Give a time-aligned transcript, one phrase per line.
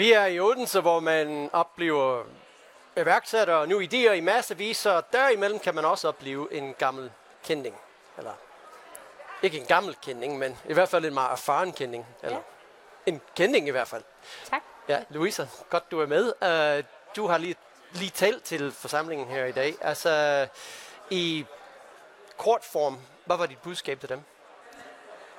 [0.00, 2.24] Vi er i Odense, hvor man oplever
[2.96, 7.12] iværksættere og nu idéer i massevis, så derimellem kan man også opleve en gammel
[7.44, 7.76] kending.
[8.18, 8.32] Eller
[9.42, 12.06] ikke en gammel kending, men i hvert fald en meget erfaren kending.
[12.22, 12.42] Eller Ja.
[13.06, 14.02] en kending i hvert fald.
[14.50, 14.62] Tak.
[14.88, 16.24] Ja, Louisa, godt du er med.
[16.78, 16.84] Uh,
[17.16, 17.56] du har lige,
[17.92, 19.74] lige talt til forsamlingen her i dag.
[19.80, 20.46] Altså,
[21.10, 21.46] i
[22.36, 24.22] kort form, hvad var dit budskab til dem?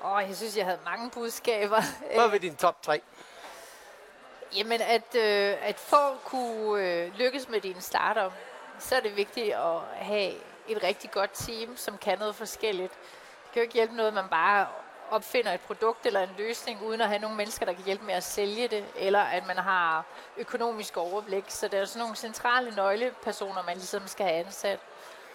[0.05, 1.81] Åh, jeg synes, jeg havde mange budskaber.
[2.15, 3.01] Hvad var din top 3?
[4.55, 8.33] Jamen, at, øh, at for at kunne øh, lykkes med din startup,
[8.79, 10.33] så er det vigtigt at have
[10.67, 12.93] et rigtig godt team, som kan noget forskelligt.
[13.43, 14.67] Det kan jo ikke hjælpe noget, at man bare
[15.11, 18.13] opfinder et produkt eller en løsning, uden at have nogle mennesker, der kan hjælpe med
[18.13, 20.05] at sælge det, eller at man har
[20.37, 21.43] økonomisk overblik.
[21.47, 24.79] Så der er sådan nogle centrale nøglepersoner, man ligesom skal have ansat.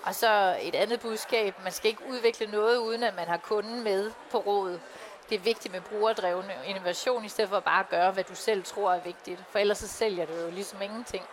[0.02, 3.84] Og så et andet budskab, man skal ikke udvikle noget, uden at man har kunden
[3.84, 4.80] med på rådet.
[5.28, 8.64] Det er vigtigt med brugerdreven innovation, i stedet for bare at gøre, hvad du selv
[8.64, 9.40] tror er vigtigt.
[9.50, 11.24] For ellers så sælger du jo ligesom ingenting.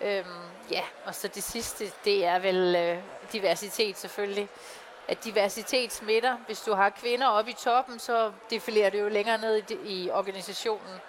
[0.00, 0.26] Øhm,
[0.70, 2.98] ja, og så det sidste, det er vel øh,
[3.32, 4.48] diversitet selvfølgelig.
[5.08, 6.36] At diversitet smitter.
[6.46, 10.10] Hvis du har kvinder oppe i toppen, så defilerer det jo længere ned i, i
[10.10, 11.00] organisationen.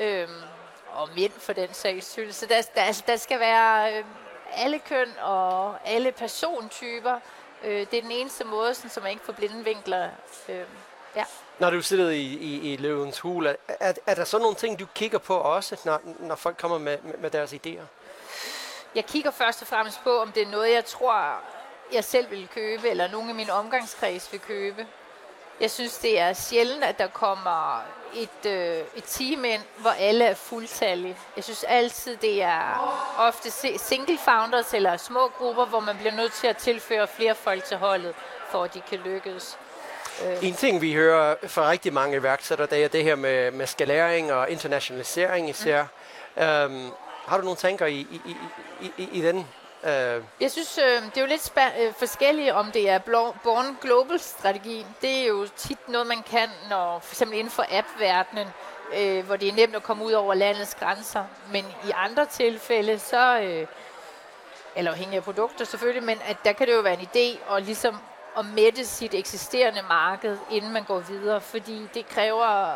[0.00, 0.42] Øhm,
[0.92, 2.32] og mænd for den sags skyld.
[2.32, 4.04] Så der, der, der skal være øh,
[4.52, 7.18] alle køn og alle persontyper.
[7.64, 10.08] Øh, det er den eneste måde, sådan, så man ikke får blinde vinkler.
[10.48, 10.64] Øh,
[11.16, 11.24] ja.
[11.58, 14.78] Når du sidder i, i, i løvens hul, er, er, er der så nogle ting,
[14.78, 17.82] du kigger på også, når, når folk kommer med, med, med deres idéer?
[18.94, 21.34] Jeg kigger først og fremmest på, om det er noget, jeg tror,
[21.92, 24.86] jeg selv vil købe, eller nogen i min omgangskreds vil købe.
[25.60, 27.82] Jeg synes, det er sjældent, at der kommer
[28.14, 31.16] et, øh, et team ind, hvor alle er fuldtallige.
[31.36, 32.78] Jeg synes altid, det er
[33.18, 37.34] ofte si- single founders eller små grupper, hvor man bliver nødt til at tilføre flere
[37.34, 38.14] folk til holdet,
[38.50, 39.58] for at de kan lykkes.
[40.42, 44.32] En ting, vi hører fra rigtig mange iværksættere, det er det her med, med skalering
[44.32, 45.82] og internationalisering især.
[46.36, 46.42] Mm.
[46.42, 46.90] Øhm,
[47.26, 48.20] har du nogle tanker i, i,
[48.80, 49.46] i, i, i, den?
[49.84, 52.98] Øh, Jeg synes, øh, det er jo lidt øh, forskelligt, om det er
[53.44, 54.86] Born Global-strategien.
[55.02, 58.46] Det er jo tit noget, man kan, når for eksempel inden for app-verdenen,
[58.96, 61.24] øh, hvor det er nemt at komme ud over landets grænser.
[61.52, 63.66] Men i andre tilfælde, så, øh,
[64.76, 67.62] eller afhængig af produkter selvfølgelig, men at der kan det jo være en idé at
[67.62, 67.96] ligesom
[68.38, 72.74] at mætte sit eksisterende marked, inden man går videre, fordi det kræver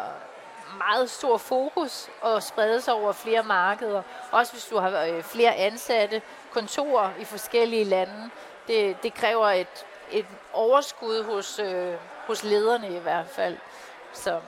[0.78, 4.02] meget stor fokus og sprede sig over flere markeder.
[4.30, 6.22] Også hvis du har øh, flere ansatte,
[6.52, 8.30] kontorer i forskellige lande.
[8.68, 11.94] Det, det kræver et, et overskud hos, øh,
[12.26, 13.56] hos lederne i hvert fald.
[14.12, 14.40] Så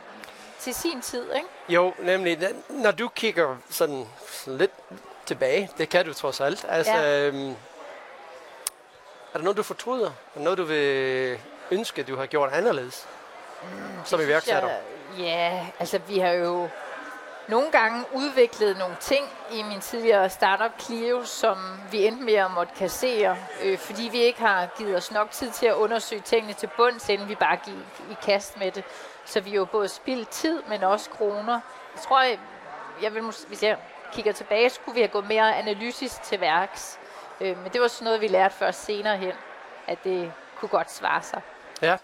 [0.58, 1.48] til sin tid, ikke?
[1.68, 2.38] jo, nemlig,
[2.68, 4.70] når du kigger sådan, sådan lidt
[5.26, 6.66] tilbage, det kan du trods alt.
[6.68, 7.26] Altså, Ja.
[7.26, 7.54] øhm,
[9.36, 10.06] er der noget, du fortryder?
[10.06, 11.38] Er der noget, du vil
[11.70, 13.08] ønske, du har gjort anderledes?
[13.62, 13.68] Mm,
[14.04, 14.70] som iværksætter?
[15.18, 16.68] Ja, altså vi har jo
[17.48, 21.58] nogle gange udviklet nogle ting i min tidligere startup Clio, som
[21.90, 25.50] vi endte med at måtte kassere, øh, fordi vi ikke har givet os nok tid
[25.50, 28.84] til at undersøge tingene til bunds, inden vi bare gik i kast med det.
[29.24, 31.60] Så vi jo både spildt tid, men også kroner.
[31.94, 32.38] Jeg tror, jeg,
[33.02, 33.76] jeg vil, hvis jeg
[34.12, 36.98] kigger tilbage, skulle vi have gået mere analytisk til værks.
[37.40, 39.32] Øh, men det var sådan noget, vi lærte først senere hen,
[39.86, 41.40] at det kunne godt svare sig.
[41.82, 41.96] Ja.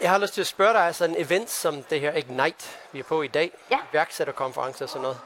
[0.00, 2.98] Jeg har lyst til at spørge dig, altså en event som det her Ignite, vi
[2.98, 3.78] er på i dag, Ja.
[3.92, 5.18] iværksætterkonference og sådan noget,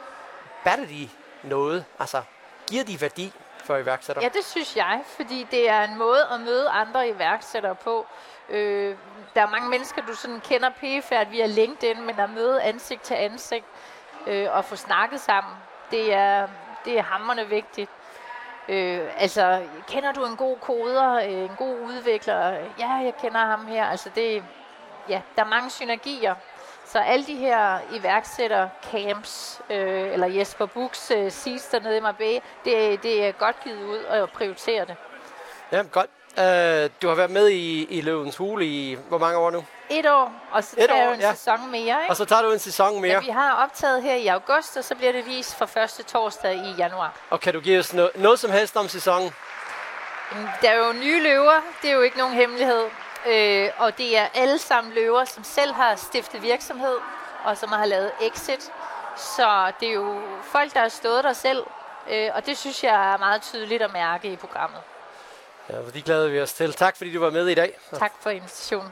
[0.64, 1.08] batter de
[1.42, 1.84] noget?
[1.98, 2.22] Altså,
[2.66, 3.32] giver de værdi
[3.64, 4.24] for iværksættere?
[4.24, 8.06] Ja, det synes jeg, fordi det er en måde at møde andre iværksættere på.
[8.48, 8.96] Øh,
[9.34, 13.14] der er mange mennesker, du sådan kender pæfærd via LinkedIn, men at møde ansigt til
[13.14, 13.64] ansigt
[14.26, 15.54] øh, og få snakket sammen,
[15.90, 16.48] det er,
[16.84, 17.90] det er hammerende vigtigt.
[18.68, 22.50] Øh, altså, kender du en god koder, øh, en god udvikler?
[22.78, 23.84] Ja, jeg kender ham her.
[23.84, 24.44] Altså, det,
[25.08, 26.34] ja, der er mange synergier.
[26.84, 32.40] Så alle de her iværksætter camps, øh, eller Jesper Buchs øh, sidst dernede i Marbella,
[32.64, 34.96] det, det er godt givet ud at prioritere det.
[35.72, 36.10] Ja, godt.
[36.36, 36.42] Uh,
[37.02, 39.64] du har været med i, i Løvens Hule i hvor mange år nu?
[39.90, 41.34] Et år, og så Et tager år, jo en ja.
[41.34, 41.80] sæson mere.
[41.80, 41.96] Ikke?
[42.08, 43.12] Og så tager du en sæson mere.
[43.12, 46.54] Ja, vi har optaget her i august, og så bliver det vist fra første torsdag
[46.54, 47.12] i januar.
[47.30, 49.30] Og kan du give os noget, noget som helst om sæsonen?
[50.62, 52.84] Der er jo nye løver, det er jo ikke nogen hemmelighed.
[53.26, 56.96] Øh, og det er alle sammen løver, som selv har stiftet virksomhed,
[57.44, 58.72] og som har lavet exit.
[59.16, 61.66] Så det er jo folk, der har stået der selv,
[62.10, 64.80] øh, og det synes jeg er meget tydeligt at mærke i programmet.
[65.72, 66.72] Ja, de glæder vi os til.
[66.72, 67.78] Tak fordi du var med i dag.
[67.98, 68.88] Tak for invitationen.